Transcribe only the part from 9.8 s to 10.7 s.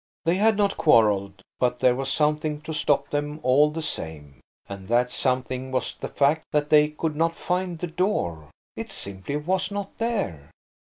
there.